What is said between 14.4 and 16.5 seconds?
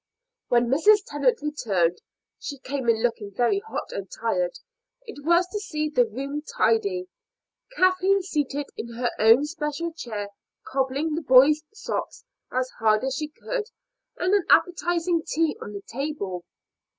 appetizing tea on the table.